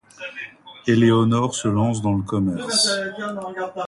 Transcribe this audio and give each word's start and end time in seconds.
Eléonore 0.87 1.53
se 1.53 1.67
lance 1.67 2.01
dans 2.01 2.15
le 2.15 2.23
commerce. 2.23 2.89